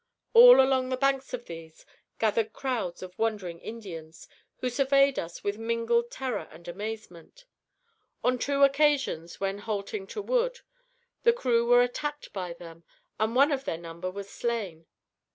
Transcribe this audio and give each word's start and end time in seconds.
All 0.33 0.59
along 0.59 0.89
the 0.89 0.97
banks 0.97 1.31
of 1.31 1.45
these 1.45 1.85
gathered 2.17 2.53
crowds 2.53 3.03
of 3.03 3.19
wondering 3.19 3.59
Indians, 3.59 4.27
who 4.57 4.67
surveyed 4.67 5.19
us 5.19 5.43
with 5.43 5.59
mingled 5.59 6.09
terror 6.09 6.47
and 6.49 6.67
amazement. 6.67 7.45
On 8.23 8.39
two 8.39 8.63
occasions, 8.63 9.39
when 9.39 9.59
halting 9.59 10.07
to 10.07 10.21
wood, 10.23 10.61
the 11.21 11.33
crew 11.33 11.67
were 11.67 11.83
attacked 11.83 12.33
by 12.33 12.51
them, 12.51 12.83
and 13.19 13.35
one 13.35 13.51
of 13.51 13.65
their 13.65 13.77
number 13.77 14.09
was 14.09 14.27
slain. 14.27 14.87